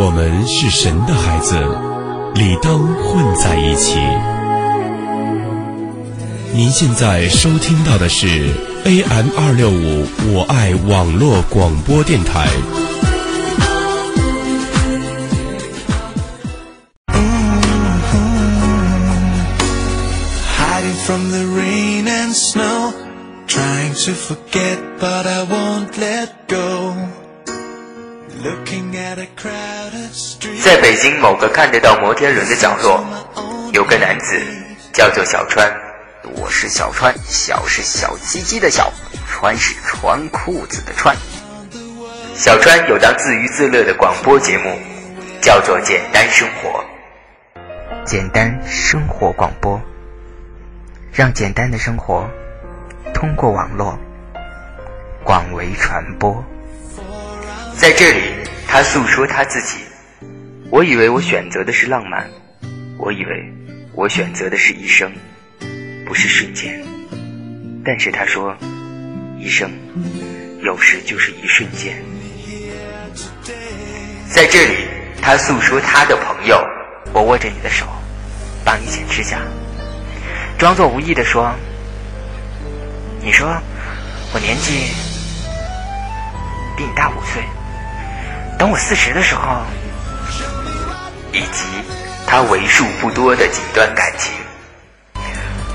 [0.00, 1.56] 我们是神的孩子，
[2.36, 3.98] 理当混在一起。
[6.54, 8.48] 您现在收听到的是
[8.84, 12.48] AM 二六五我爱网络广播电台。
[24.04, 27.27] to forget, but I won't let go.
[30.62, 33.04] 在北京某个看得到摩天轮的角落，
[33.72, 34.40] 有个男子
[34.92, 35.68] 叫做小川。
[36.36, 38.92] 我是小川，小是小鸡鸡的小，
[39.26, 41.16] 川是穿裤子的川。
[42.36, 44.78] 小川有档自娱自乐的广播节目，
[45.40, 46.84] 叫做《简单生活》。
[48.04, 49.80] 简单生活广播。
[51.12, 52.30] 让简单的生活
[53.12, 53.98] 通过网络
[55.24, 56.44] 广为传播。
[57.78, 58.32] 在这里，
[58.66, 59.78] 他诉说他自己。
[60.68, 62.28] 我以为我选择的是浪漫，
[62.98, 63.52] 我以为
[63.94, 65.12] 我选择的是一生，
[66.04, 66.84] 不是瞬间。
[67.84, 68.56] 但是他说，
[69.38, 69.70] 一生
[70.60, 72.02] 有时就是一瞬间。
[74.28, 74.88] 在这里，
[75.22, 76.60] 他诉说他的朋友。
[77.14, 77.86] 我握着你的手，
[78.64, 79.38] 帮你剪指甲。
[80.58, 81.54] 装作无意的说
[83.22, 83.48] ：“你说
[84.34, 84.90] 我年纪
[86.76, 87.42] 比你大五岁，
[88.58, 89.62] 等我四十的时候，
[91.32, 91.64] 以及
[92.26, 94.34] 他为数不多的几段感情。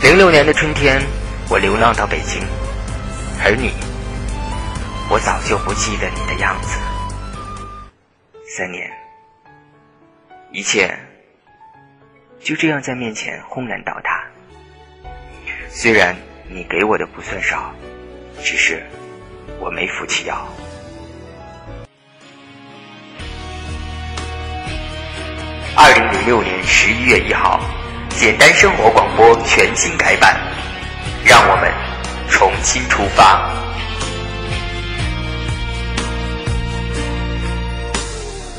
[0.01, 1.01] 零六年的春天，
[1.49, 2.43] 我流浪到北京，
[3.41, 3.71] 而你，
[5.09, 6.77] 我早就不记得你的样子。
[8.57, 8.91] 三年，
[10.51, 10.93] 一切
[12.41, 14.21] 就这样在面前轰然倒塌。”
[15.71, 16.15] 虽然
[16.49, 17.73] 你给我的不算少，
[18.43, 18.83] 只是
[19.59, 20.45] 我没福气要。
[25.75, 27.59] 二零零六年十一月一号，
[28.09, 30.39] 简单生活广播全新改版，
[31.25, 31.71] 让我们
[32.29, 33.49] 重新出发。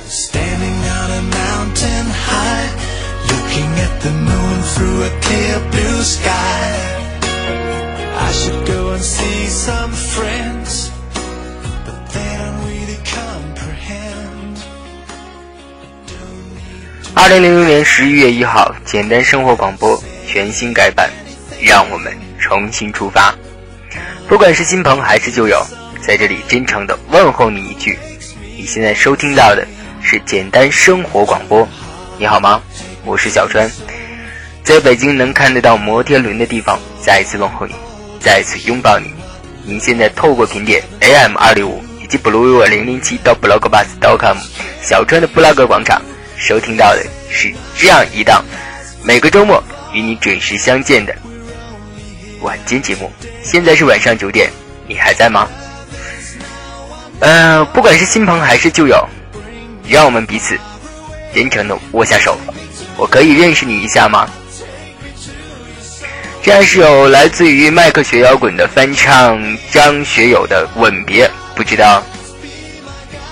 [0.08, 1.22] Standing on a
[17.24, 19.98] 二零零零年十一月一号，简单生活广播
[20.28, 21.08] 全新改版，
[21.58, 23.34] 让我们重新出发。
[24.28, 25.66] 不管是新朋还是旧友，
[26.06, 27.98] 在这里真诚的问候你一句：
[28.58, 29.66] 你现在收听到的
[30.02, 31.66] 是简单生活广播。
[32.18, 32.60] 你好吗？
[33.06, 33.70] 我是小川，
[34.62, 37.74] 在北京能看得到摩天轮的地方，再一次问候你。
[38.20, 39.10] 再一次拥抱你。
[39.62, 44.36] 您现在透过频点 AM 二六五以及 Blue 零零七到 Blog Bus dot com
[44.82, 46.02] 小川的布拉格广场
[46.44, 48.44] 收听到的是这样一档
[49.02, 51.16] 每个周末与你准时相见的
[52.42, 53.10] 晚间节目。
[53.42, 54.50] 现在是晚上九点，
[54.86, 55.48] 你还在吗？
[57.20, 59.08] 呃，不管是新朋还是旧友，
[59.88, 60.54] 让我们彼此
[61.34, 62.36] 真诚的握下手。
[62.98, 64.28] 我可以认识你一下吗？
[66.42, 69.40] 这样是有来自于麦克学摇滚的翻唱
[69.72, 72.02] 张学友的《吻别》，不知道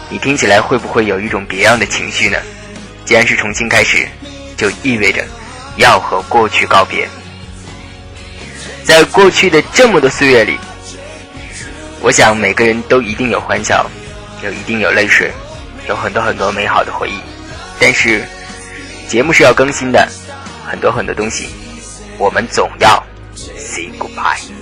[0.09, 2.39] 你听起来会不会有一种别样的情绪呢？
[3.13, 4.09] 既然是重新开始，
[4.57, 5.23] 就意味着
[5.77, 7.07] 要和过去告别。
[8.85, 10.57] 在过去的这么多岁月里，
[12.01, 13.85] 我想每个人都一定有欢笑，
[14.43, 15.31] 有一定有泪水，
[15.91, 17.21] 有很多很多美好的回忆。
[17.79, 18.25] 但是
[19.07, 20.09] 节目是要更新的，
[20.67, 21.51] 很多很多东西。
[22.17, 23.05] 我们总要
[23.37, 24.62] say goodbye。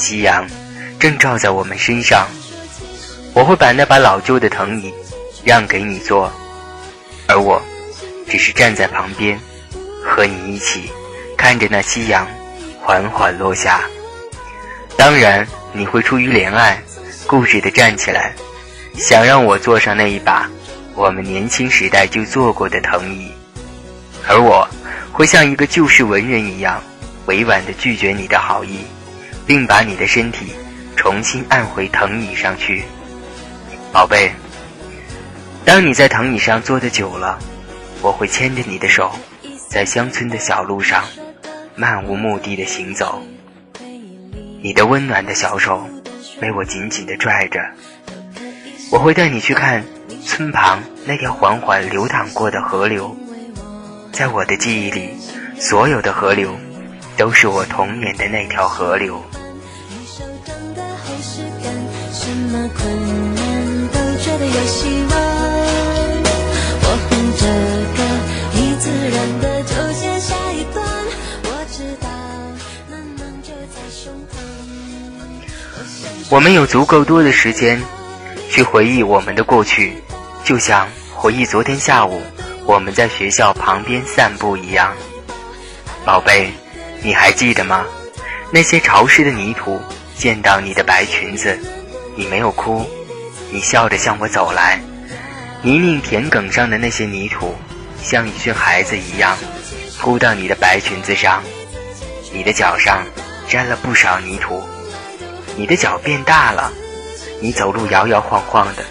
[0.00, 0.48] 夕阳
[0.98, 2.26] 正照在我们身上。
[3.34, 4.92] 我会把那把老旧的藤椅
[5.44, 6.32] 让给你坐，
[7.28, 7.62] 而我
[8.28, 9.38] 只是站在旁边，
[10.02, 10.90] 和你一起
[11.36, 12.26] 看着那夕阳
[12.82, 13.82] 缓缓落下。
[14.96, 16.82] 当然，你会出于怜爱，
[17.26, 18.34] 固执地站起来，
[18.96, 20.50] 想让我坐上那一把
[20.96, 23.30] 我们年轻时代就坐过的藤椅，
[24.26, 24.68] 而我
[25.12, 26.82] 会像一个旧式文人一样，
[27.26, 28.80] 委婉地拒绝你的好意，
[29.50, 30.52] 并把你的身体
[30.94, 32.84] 重新按回藤椅上去。
[33.92, 34.30] 宝贝，
[35.64, 37.36] 当你在藤椅上坐的久了，
[38.00, 39.10] 我会牵着你的手，
[39.68, 41.02] 在乡村的小路上
[41.74, 43.20] 漫无目的的行走。
[44.62, 45.84] 你的温暖的小手
[46.40, 47.58] 被我紧紧的拽着，
[48.92, 49.82] 我会带你去看
[50.24, 53.16] 村旁那条缓缓流淌过的河流。
[54.12, 55.10] 在我的记忆里，
[55.58, 56.56] 所有的河流
[57.16, 59.20] 都是我童年的那条河流。
[64.42, 65.14] 有希望。
[66.82, 67.46] 我哼着
[67.96, 67.98] 歌，
[68.52, 70.84] 你自然的就接下一段。
[71.44, 72.08] 我知道，
[72.88, 74.34] 暖暖就在胸膛。
[76.28, 77.80] 我们有足够多的时间
[78.48, 80.02] 去回忆我们的过去，
[80.42, 82.20] 就像回忆昨天下午
[82.66, 84.92] 我们在学校旁边散步一样。
[86.04, 86.50] 宝贝，
[87.02, 87.84] 你还记得吗？
[88.50, 89.80] 那些潮湿的泥土
[90.16, 91.56] 溅到你的白裙子，
[92.20, 92.86] 你没有哭。
[93.50, 94.78] 你笑着向我走来，
[95.62, 97.54] 泥泞田埂上的那些泥土，
[98.02, 99.38] 像一群孩子一样，
[99.98, 101.42] 扑到你的白裙子上。
[102.30, 103.06] 你的脚上
[103.48, 104.62] 沾了不少泥土，
[105.56, 106.70] 你的脚变大了，
[107.40, 108.84] 你走路摇摇晃晃的，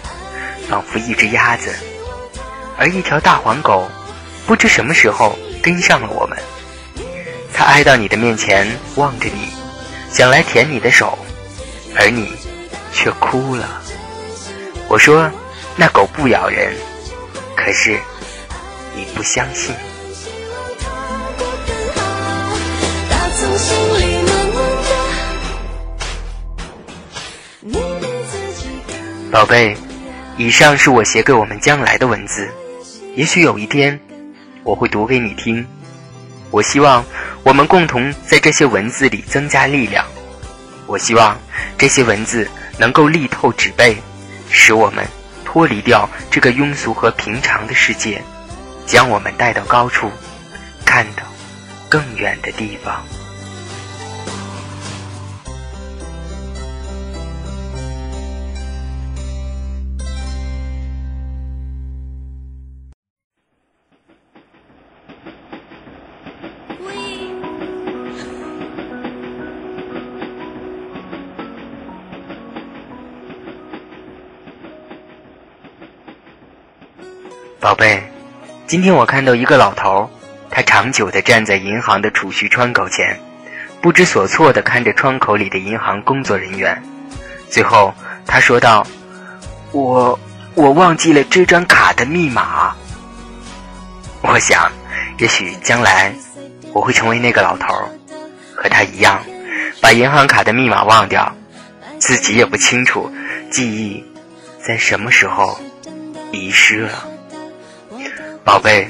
[0.68, 1.72] 仿佛一只鸭子。
[2.76, 3.88] 而一条大黄狗，
[4.44, 6.36] 不知什么时候跟上了我们，
[7.54, 8.66] 它挨到你的面前，
[8.96, 9.48] 望着你，
[10.12, 11.16] 想来舔你的手，
[11.96, 12.32] 而你
[12.92, 13.82] 却哭了。
[14.88, 15.30] 我说，
[15.76, 16.74] 那狗不咬人，
[17.56, 17.98] 可是
[18.94, 19.74] 你不相信。
[29.30, 29.76] 宝贝，
[30.36, 32.48] 以上是我写给我们将来的文字，
[33.14, 33.98] 也许有一天
[34.64, 35.64] 我会读给你听。
[36.50, 37.04] 我希望
[37.44, 40.04] 我们共同在这些文字里增加力量。
[40.90, 41.38] 我希望
[41.78, 43.96] 这些文字能够力透纸背。
[44.52, 45.06] 使我们
[45.44, 48.20] 脱离掉这个庸俗和平常的世界，
[48.84, 50.10] 将我们带到高处，
[50.84, 51.22] 看到
[51.88, 53.00] 更远的地方。
[77.60, 78.02] 宝贝，
[78.66, 80.08] 今天我看到一个老头，
[80.48, 83.20] 他长久地站在银行的储蓄窗口前，
[83.82, 86.82] 不知所措地看着窗口里的银行工作人员。
[87.50, 88.86] 最后，他说道
[89.72, 90.18] ：“我
[90.54, 92.74] 我忘记了这张卡的密码。”
[94.24, 94.72] 我想，
[95.18, 96.14] 也许将来
[96.72, 97.74] 我会成为那个老头，
[98.56, 99.20] 和他一样，
[99.82, 101.30] 把银行卡的密码忘掉，
[101.98, 103.12] 自己也不清楚
[103.50, 104.02] 记忆
[104.64, 105.60] 在什么时候
[106.32, 107.09] 遗失了。
[108.42, 108.88] 宝贝，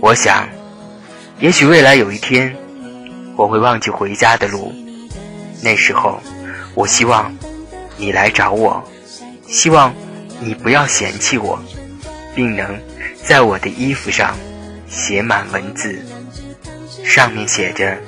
[0.00, 0.48] 我想，
[1.40, 2.54] 也许未来有一天，
[3.36, 4.72] 我会忘记回家的路。
[5.62, 6.20] 那时候，
[6.74, 7.34] 我希望
[7.96, 8.82] 你来找我，
[9.48, 9.92] 希望
[10.38, 11.60] 你不要嫌弃我，
[12.34, 12.78] 并能
[13.24, 14.36] 在我的衣服上
[14.88, 16.00] 写满文字，
[17.04, 17.98] 上面写着：“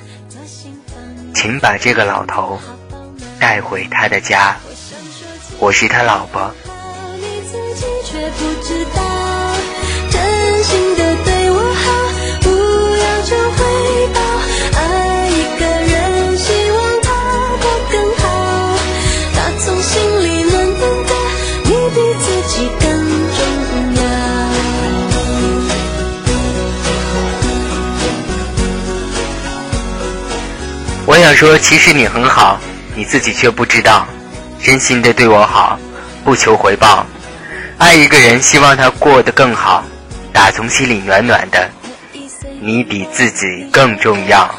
[1.35, 2.59] 请把这个老头
[3.39, 4.55] 带回他的家，
[5.59, 6.51] 我是他老婆。”
[31.23, 32.59] 想说，其实你很好，
[32.97, 34.05] 你自己却不知道，
[34.61, 35.79] 真心的对我好，
[36.25, 37.05] 不求回报。
[37.77, 39.85] 爱一个人，希望他过得更好，
[40.33, 41.69] 打从心里暖暖的。
[42.59, 44.53] 你比自己更重要。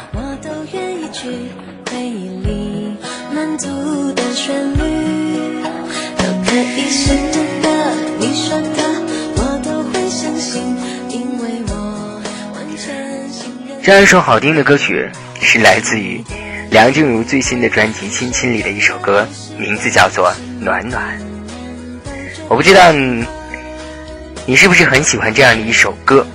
[13.82, 15.10] 这样一首好听的歌曲，
[15.42, 16.24] 是来自于
[16.74, 19.24] 梁静茹最新的专辑《亲亲》里的一首歌，
[19.56, 20.28] 名字叫做
[20.58, 21.16] 《暖暖》。
[22.48, 22.90] 我不知道
[24.44, 26.26] 你是不是很喜欢这样的一首歌？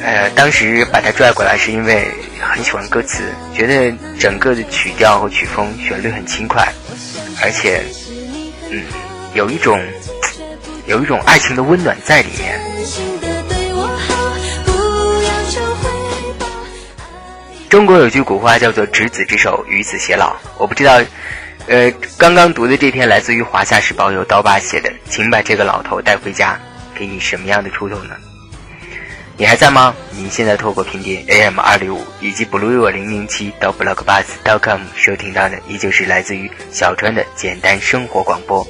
[0.00, 6.64] 呃，当时把它拽过来是因为很喜欢歌词，觉得整个的曲调和曲风、旋律很轻快，
[7.42, 7.82] 而且，
[8.70, 8.80] 嗯，
[9.34, 9.80] 有一种
[10.86, 12.60] 有一种爱情的温暖在里面。
[17.74, 20.36] 中国有句古话叫做“执子之手，与子偕老”。
[20.58, 21.02] 我不知道，
[21.66, 26.56] 呃，刚刚读的这篇来自于《华夏时报》由刀疤写的，请把这个老头带回家，
[26.94, 28.14] 给你什么样的触动呢？
[29.36, 29.92] 你还在吗？
[30.12, 38.64] 您现在透过频点 AM 二六五以及 Blue 零零七到 blockbus.com 收听到的，依旧是来自于小川的简单生活广播。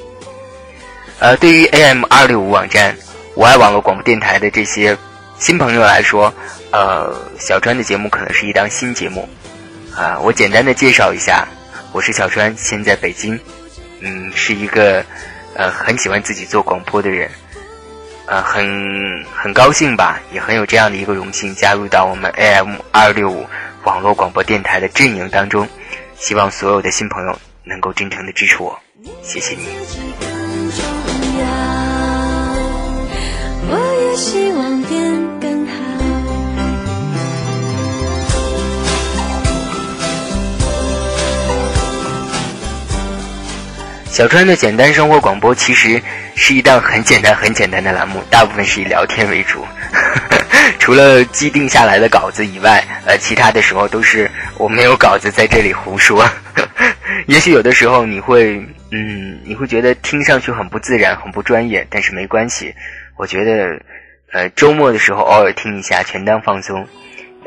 [1.19, 2.97] 呃，对于 AM 二六五网站、
[3.35, 4.97] 我爱网络广播电台的这些
[5.37, 6.33] 新朋友来说，
[6.75, 9.29] 呃，小川的节目可能是一档新节目。
[9.95, 11.47] 啊，我简单的介绍一下，
[11.93, 13.39] 我是小川，现在北京，
[14.01, 15.01] 嗯，是一个
[15.53, 17.31] 呃很喜欢自己做广播的人。
[18.25, 23.45] 呃，很很高兴吧，也很有这样的一个荣幸，加入到我们 AM 二六五
[23.85, 25.65] 网络广播电台的阵营当中。
[26.17, 28.77] 希望所有的新朋友能够真诚的支持我，
[29.23, 29.61] 谢谢你。
[33.67, 34.83] 我也希望
[44.15, 46.01] 小川的简单生活广播其实
[46.37, 49.67] 是一档很简单、很简单的栏目，大部分是以聊天为主，
[50.79, 56.25] 除了既定下来的稿子以外，呃，其他的时候都是我没有稿子在这里胡说。
[57.27, 58.55] 也许有的时候你会，
[58.93, 62.73] 嗯，你会觉得听上去很不自然、很不专业，但是没关系。
[63.17, 63.77] 我觉得，
[64.31, 66.87] 呃，周末的时候偶尔听一下，全当放松。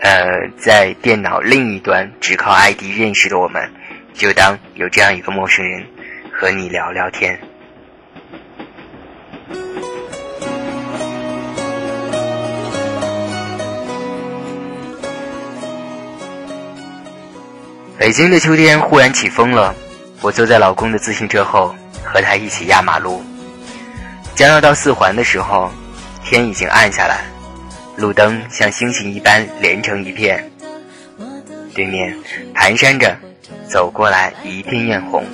[0.02, 3.72] 呃，在电脑另一端只靠 ID 认识的我们，
[4.12, 5.82] 就当有这样一个陌生人。
[6.40, 7.37] 和你聊聊天。
[17.99, 19.75] 北京的秋天忽然起风了，
[20.21, 23.21] 我坐在老公的自行车后，和他一起压马路。
[24.37, 25.68] 将要到四环的时候，
[26.25, 27.25] 天已经暗下来，
[27.97, 30.49] 路灯像星星一般连成一片。
[31.75, 32.16] 对面
[32.54, 33.16] 蹒跚着
[33.68, 35.25] 走过来一片艳红。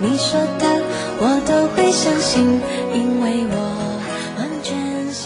[0.00, 0.82] 你说的
[1.18, 2.60] 我都会相信，
[2.92, 4.02] 因为我
[4.36, 4.76] 完全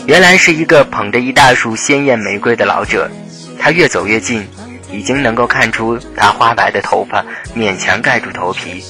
[0.06, 3.10] 原来是一个捧着一大束鲜艳玫瑰的老者，
[3.58, 4.46] 他越走越近，
[4.92, 8.84] 已经能够看出他花白的头发勉强盖住头皮，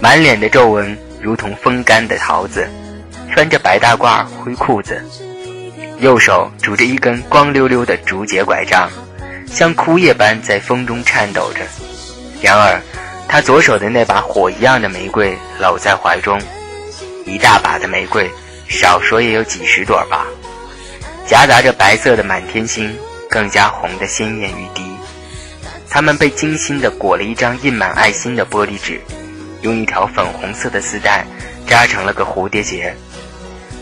[0.00, 2.68] 满脸的皱纹如同风干的桃子，
[3.32, 5.02] 穿着白大褂灰裤子，
[5.98, 8.88] 右手拄着一根光溜溜的竹节拐杖，
[9.46, 11.62] 像枯叶般在风中颤抖着。
[12.40, 12.80] 然而。
[13.28, 16.40] 他左手的那把火一样的玫瑰搂在怀中，
[17.26, 18.28] 一大把的玫瑰，
[18.66, 20.26] 少说也有几十朵吧，
[21.26, 22.96] 夹杂着白色的满天星，
[23.28, 24.82] 更加红的鲜艳欲滴。
[25.90, 28.98] 它们被精心的裹了一张印满爱心的玻璃纸，
[29.60, 31.24] 用一条粉红色的丝带
[31.66, 32.94] 扎成了个蝴蝶结。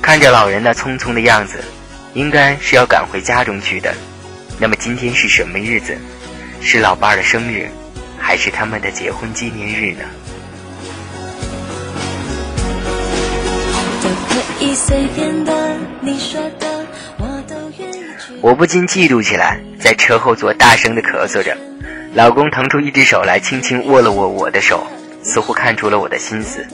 [0.03, 1.63] 看着老人那匆匆的样子，
[2.15, 3.95] 应该是要赶回家中去的。
[4.59, 5.97] 那么今天是什么日子？
[6.61, 7.71] 是老伴儿的生日。
[8.27, 10.05] 还是他们的结婚纪念日呢？
[18.41, 21.57] 我不禁嫉妒起来，在车后座大声的咳嗽着。
[22.15, 24.85] 老公腾出一只手来，轻轻握了握我的手，
[25.23, 26.67] 似乎看出了我的心思。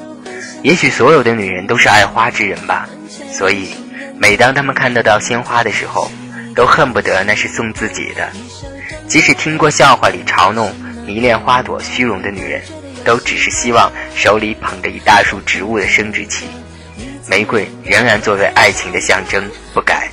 [0.63, 2.89] 也许所有的女人都是爱花之人吧，
[3.31, 3.69] 所以
[4.17, 6.11] 每当她们看得到鲜花的时候，
[6.57, 8.31] 都恨不得那是送自己的。
[9.07, 10.73] 即使听过笑话里嘲弄。
[11.07, 12.63] 迷恋花朵、虚荣的女人，
[13.05, 16.47] 都只是希望手里捧着一大束植物的生殖器。
[17.29, 20.11] 玫瑰仍然作为爱情的象征不改，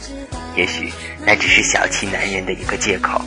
[0.56, 0.92] 也许
[1.26, 3.22] 那只是小气男人的一个借口。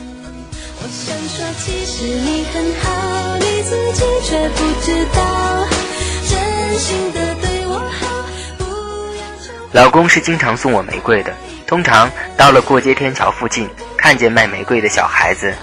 [9.71, 11.33] 老公是经常送我玫瑰的，
[11.65, 13.67] 通常到了过街天桥附近，
[13.97, 15.53] 看见卖玫瑰的小孩子。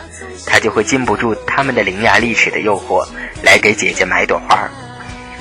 [0.51, 3.07] 他就会禁不住他们的伶牙俐齿的诱惑，
[3.41, 4.69] 来给姐姐买朵花。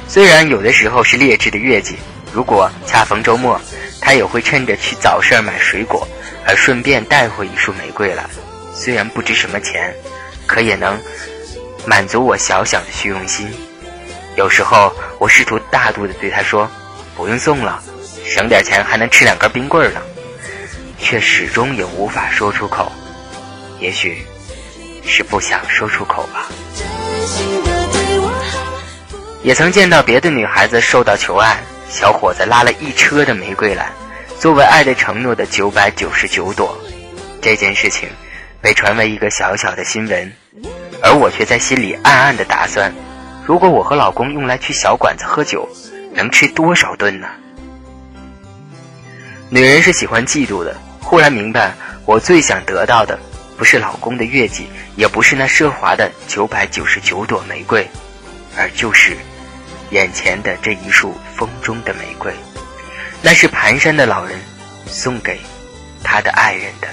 [0.08, 1.96] 虽然有的时候是劣质的月季，
[2.32, 3.60] 如果恰逢周末，
[4.00, 6.08] 他也会趁着去早市买水果，
[6.46, 8.24] 而顺便带回一束玫瑰来。
[8.74, 9.92] 虽然不值什么钱，
[10.46, 10.98] 可也能
[11.86, 13.52] 满足我小小的虚荣心。
[14.36, 16.70] 有时候我试图大度地对他说
[17.18, 17.84] ：“不用送了，
[18.26, 20.00] 省点钱还能吃两根冰棍呢。”
[21.02, 22.92] 却始终也无法说出口。
[23.80, 24.18] 也许
[25.10, 26.46] 是不想说出口吧。
[29.42, 31.58] 也曾见到别的女孩子受到求爱，
[31.90, 33.90] 小伙子拉了一车的玫瑰来，
[34.38, 36.78] 作为爱的承诺的九百九十九朵。
[37.42, 38.08] 这件事情
[38.62, 40.32] 被传为一个小小的新闻，
[41.02, 42.94] 而我却在心里暗暗的打算：
[43.46, 45.68] 如果我和老公用来去小馆子喝酒，
[46.14, 47.28] 能吃多少顿呢？
[49.50, 50.76] 女人是喜欢嫉妒的。
[51.02, 51.74] 忽然明白，
[52.06, 53.18] 我最想得到的。
[53.60, 57.86] 不是老公的月季，也不是那奢华的九百九十九朵玫瑰，
[58.58, 59.18] 而就是
[59.92, 62.34] 眼前的这一束风中的玫瑰。
[63.22, 64.40] 那是蹒跚的老人
[64.88, 65.38] 送给
[66.02, 66.88] 他的爱人的。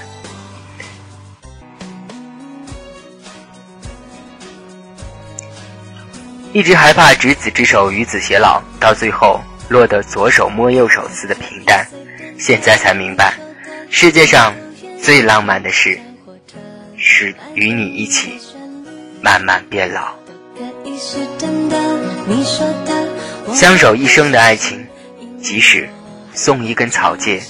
[6.53, 11.87] 一直害怕执子之手与子偕老，到最后落得左手摸右手似的平淡。
[12.41, 13.35] 现在才明白，
[13.89, 14.53] 世界上
[15.01, 15.97] 最浪漫的事。
[16.99, 18.39] 是与你一起
[19.21, 20.15] 慢慢变老，
[23.55, 24.87] 相守一生的爱情，
[25.43, 25.89] 即使
[26.35, 27.43] 送一根草芥，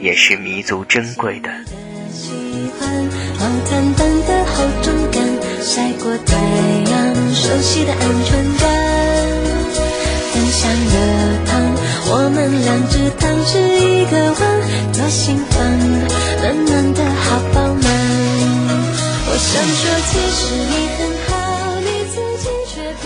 [0.00, 1.50] 也是弥足珍贵的。
[5.62, 6.36] 晒过太
[6.90, 8.30] 阳，熟悉的鹌鹑
[8.60, 8.64] 蛋，
[10.32, 10.94] 分享热
[11.44, 11.74] 汤，
[12.08, 14.40] 我们两只汤匙一个碗，
[14.92, 15.78] 多心烦，
[16.40, 17.75] 暖暖的好饱。
[19.36, 21.34] 我想说，其实你和他，
[21.80, 22.48] 你自己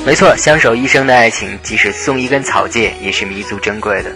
[0.07, 4.13] 没错，相守一生的爱情，即使送一根草芥，也是弥足珍贵的。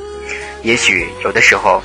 [0.62, 1.83] 也许有的时候，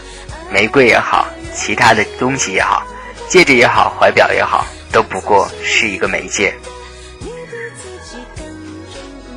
[0.52, 2.86] 玫瑰也好，其他的东西也好，
[3.28, 6.54] 戒指也好，怀表也好，都不过是一个媒介。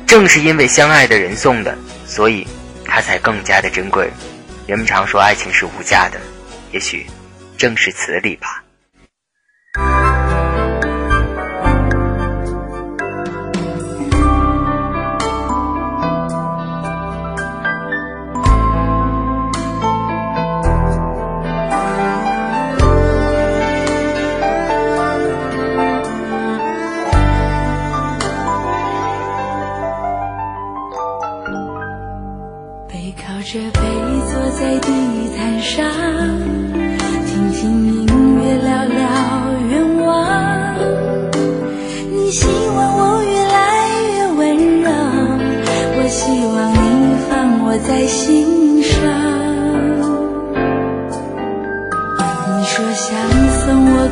[0.05, 2.45] 正是因为相爱的人送的，所以
[2.85, 4.07] 它才更加的珍贵。
[4.67, 6.19] 人们常说爱情是无价的，
[6.71, 7.07] 也许
[7.57, 8.62] 正是此理吧。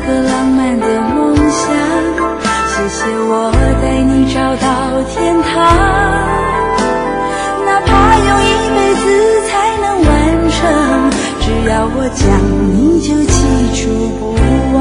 [0.06, 1.68] 个浪漫的梦想，
[2.68, 4.66] 谢谢我带你找到
[5.10, 5.50] 天堂。
[7.66, 9.02] 哪怕用一辈子
[9.48, 10.10] 才能完
[10.50, 10.60] 成，
[11.42, 12.22] 只要我讲，
[12.74, 13.36] 你就记
[13.76, 13.82] 住
[14.20, 14.22] 不
[14.76, 14.80] 忘。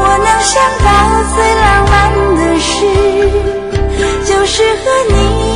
[0.00, 0.50] 我能想
[0.84, 0.86] 到
[1.34, 1.92] 最浪漫
[2.36, 2.72] 的事，
[4.24, 5.12] 就是和你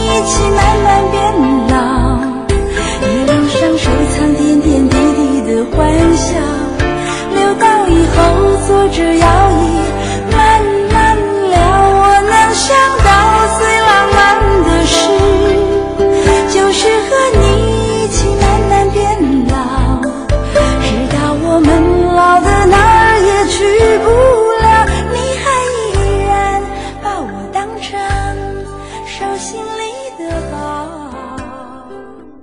[0.07, 1.15] 一起慢慢变
[1.69, 1.75] 老。
[3.01, 4.42] 一路上收藏。
[7.35, 9.72] 留到以后坐着摇椅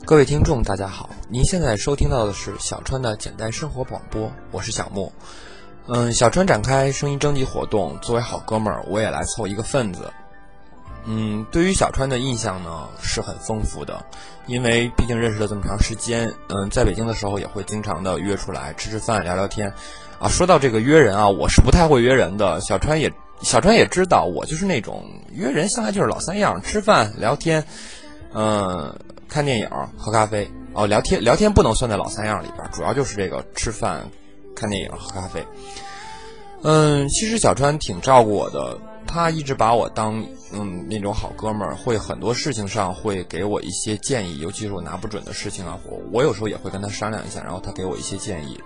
[0.09, 1.07] 各位听众，大家好！
[1.29, 5.13] 您现在收听到的是小川的简单生活广播，我是小木。
[5.85, 10.11] 嗯，小川展开声音征集活动，作为好哥们儿，我也来凑一个份子。
[11.05, 14.03] 嗯，对于小川的印象呢是很丰富的，
[14.47, 16.27] 因为毕竟认识了这么长时间。
[16.47, 19.71] 嗯，在北京的时候也会经常的约出来吃吃饭、聊聊天。
[20.17, 22.59] 啊，说到这个约人啊，我是不太会约人的。
[22.61, 27.63] 小川也小川也知道，我就是那种约人向来就是老三样：吃饭、聊天。
[28.33, 28.91] 嗯。
[29.29, 34.09] 看电影、喝咖啡哦，聊天聊天不能算在老三样里边，主要就是这个吃饭、
[34.55, 35.45] 看电影、喝咖啡。
[36.63, 48.59] 嗯，其实小川挺照顾我的，他一直把我当嗯那种好哥们儿，会很多事情上会给我一些建议，尤其是我拿不准的事情啊，我我有时候也会跟他商量一下，然后他给我一些建议。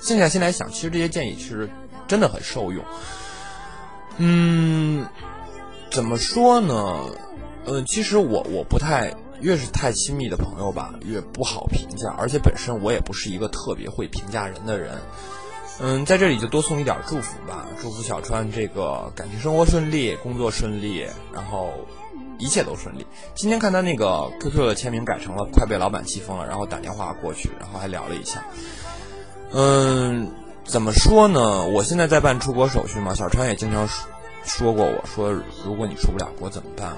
[0.00, 1.68] 静下心来想，其实这些建议其实
[2.06, 2.84] 真的很受用。
[4.18, 5.04] 嗯，
[5.90, 7.06] 怎么说呢？
[7.66, 9.14] 嗯，其实我我不太。
[9.40, 12.14] 越是太亲密的朋友吧，越不好评价。
[12.18, 14.98] 而且本身我也不是一个特别会评价人的人。
[15.82, 21.72] 嗯，在这里就多送一点祝福吧，祝福小川这个感情生活顺利，工作顺利，然后
[22.38, 23.06] 一切都顺利。
[23.34, 28.44] 今天看他那个 QQ 的签名改成了快被老板气疯了，然后打电话过去，然后还聊了一下。
[29.52, 30.30] 嗯，
[30.66, 31.64] 怎么说呢？
[31.68, 34.06] 我现在在办出国手续嘛，小川也经常说
[34.44, 35.32] 说过我说，
[35.64, 36.96] 如果你出不了国怎么办？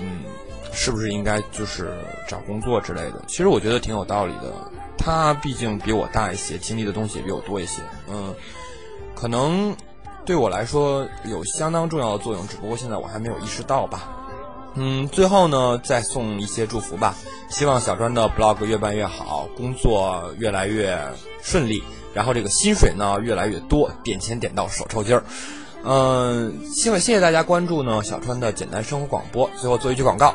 [0.00, 0.24] 嗯，
[0.72, 1.92] 是不是应该就是
[2.28, 3.22] 找工作之类的？
[3.26, 4.52] 其实我觉得挺有道理的。
[4.96, 7.82] 他毕竟比我大一些，经历的东西也比我多一些。
[8.08, 8.34] 嗯，
[9.14, 9.74] 可能
[10.24, 14.08] 对我来说有相当重要的作用，只不过现在我还没有意识到吧。
[14.74, 17.14] 嗯，最后呢，再送一些祝福吧。
[17.50, 20.98] 希望小专的 blog 越办越好，工作越来越
[21.42, 21.82] 顺利，
[22.14, 25.24] 然后这个薪水呢越来越多，点钱点到手抽筋儿。
[25.84, 29.50] 嗯，希望谢谢大家关注呢小川的简单生活广播。
[29.60, 30.34] 最后做一句广告，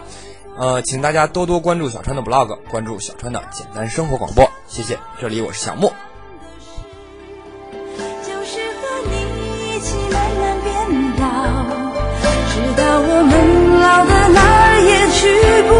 [0.57, 4.49] 呃，请大家多多关注小川的 blog，关注小川的简单生活广播。
[4.67, 5.91] 谢谢，这里我是小木。
[8.23, 10.73] 就是和你一起慢慢变
[11.17, 11.23] 老，
[12.49, 13.33] 直到我们
[13.79, 15.17] 老的哪儿也去
[15.67, 15.71] 不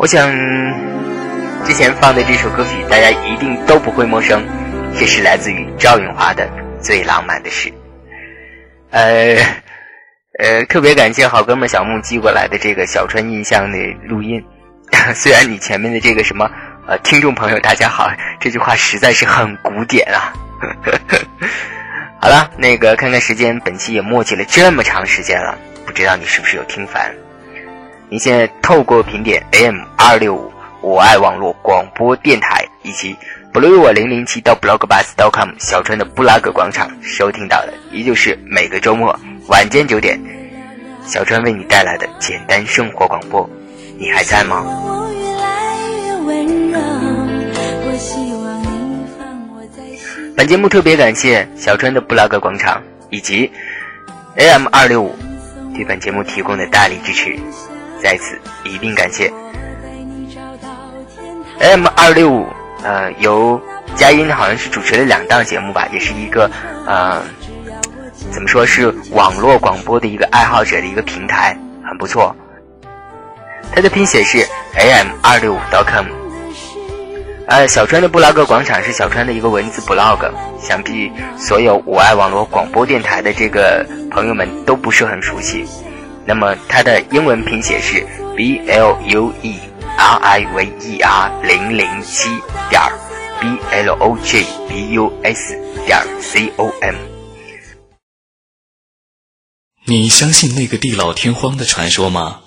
[0.00, 0.32] 我想，
[1.62, 4.42] 之前放的这首歌曲大家一定都不会陌生，
[4.98, 6.48] 这是来自于赵咏华的
[6.80, 7.68] 《最浪漫的事》。
[8.92, 9.36] 呃
[10.38, 13.76] 呃，特别感谢好哥们小木寄过来的这个小川印象的
[14.08, 14.42] 录音。
[15.14, 16.50] 虽然你前面的这个什么
[16.86, 18.10] 呃，听众朋友大家好，
[18.40, 20.32] 这句话实在是很古典啊。
[22.18, 27.14] 好了，那个看看时间，本期也默契了这么长时间了，不知道你是不是有听烦？
[28.10, 33.16] 您现在透过频点 AM 二六五我爱网络广播电台以及
[33.52, 40.20] blue 我零零七到 blogbus.com 小川的布拉格广场收听到的，依旧是每个周末晚间九点，
[41.06, 43.48] 小川为你带来的简单生活广播。
[43.96, 44.66] 你还在吗？
[50.36, 53.48] 本节目特别感谢小川的布拉格广场以及
[54.34, 55.14] AM 二六五
[55.76, 57.38] 对本节目提供的大力支持，
[58.02, 59.32] 在此一并感谢。
[61.58, 62.46] M 二六五，
[62.82, 63.60] 呃，由
[63.94, 66.50] 佳音好像是主持了两档节目吧，也是一个
[66.86, 67.22] 呃，
[68.30, 71.54] 怎么说是网络广播的一个爱好者的一个平台，
[71.86, 72.34] 很不错。
[73.72, 74.38] 它的拼写是
[74.74, 76.06] am 二六五 .com。
[77.46, 85.66] 呃，小川的布拉格广场是小川的一个文字 blog，想必所有我爱网络广播电台的这个朋友们都不是很熟悉。
[86.30, 89.58] 那么它的英文拼写是 b l u e
[89.98, 92.28] r i v e r 零零七
[92.70, 92.80] 点
[93.40, 96.94] b l o g b u s 点 c o m。
[99.86, 102.42] 你相信那个地老天荒的传说吗？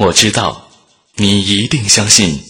[0.00, 0.68] 我知道，
[1.14, 2.40] 你一定相信。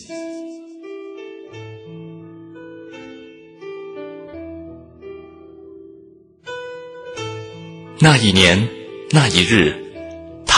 [8.00, 8.66] 那一年，
[9.10, 9.85] 那一日，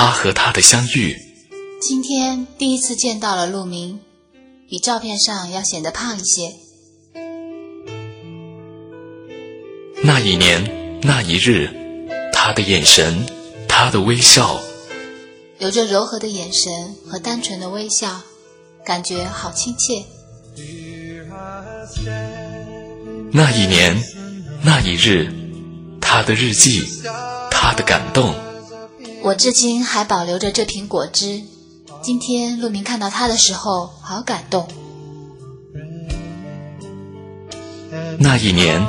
[0.01, 1.21] 他和他的相遇。
[1.81, 3.99] 今天第一次见到了陆明，
[4.71, 6.55] 比照片上要显得胖一些。
[10.05, 11.69] 那一年，那一日，
[12.33, 13.27] 他的眼神，
[13.67, 14.61] 他的微笑，
[15.59, 18.21] 有着柔和的眼神和单纯的微笑，
[18.85, 20.05] 感觉好亲切。
[23.33, 24.01] 那一年，
[24.63, 25.29] 那一日，
[26.01, 26.85] 他的日记，
[27.51, 28.33] 他的感动。
[29.23, 31.43] 我至今还保留着这瓶果汁。
[32.03, 34.69] 今天陆明看到它的时候，好感动。
[38.19, 38.81] 那一年，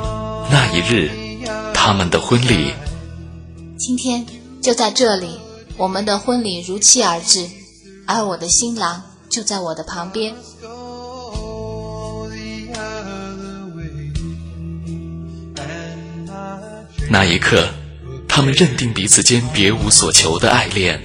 [0.50, 1.10] 那一日，
[1.74, 2.72] 他们的婚礼。
[3.78, 4.24] 今天
[4.62, 5.38] 就在这里，
[5.76, 7.48] 我们的婚礼如期而至，
[8.06, 10.34] 而我的新郎就在我的旁边。
[17.10, 17.68] 那一刻，
[18.32, 21.02] 他们认定彼此间别无所求的爱恋。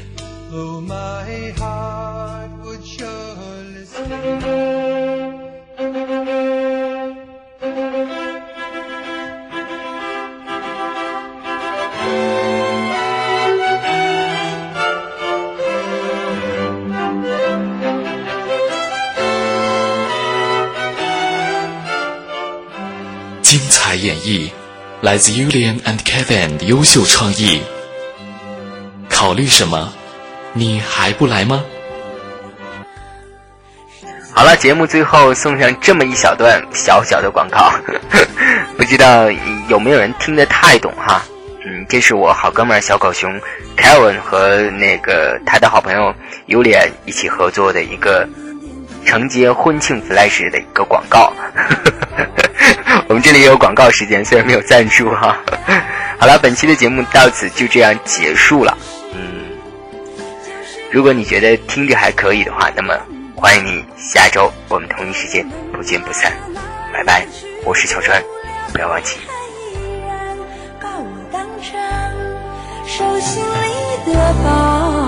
[23.42, 24.52] 精彩演绎
[25.06, 27.62] 来自 Julian and Kevin 的优秀创意。
[29.08, 29.94] 考虑什么？
[30.54, 31.64] 你还不来吗？
[34.34, 37.72] 好了，节目最后送上这么一小段小小的广告，
[38.78, 39.30] 不知道
[39.70, 41.24] 有没有人听得太懂哈？
[41.64, 43.40] 嗯，这是我好哥们儿小狗熊
[43.78, 46.12] Kevin 和那个他的好朋友
[46.48, 48.28] 尤脸一起合作的一个
[49.06, 51.32] 承接婚庆 flash 的一个广告。
[53.08, 55.38] 我们这里也有广告时间，虽然没有赞助哈。
[56.18, 58.76] 好了，本期的节目到此就这样结束了。
[59.14, 59.46] 嗯，
[60.92, 62.98] 如果你觉得听着还可以的话，那么
[63.36, 66.32] 欢迎你下周我们同一时间不见不散。
[66.92, 67.26] 拜拜，
[67.64, 68.22] 我是小川，
[68.74, 69.18] 不要忘记。
[69.18, 70.38] 依然
[70.82, 71.80] 把我当成
[72.88, 75.05] 手心里的宝。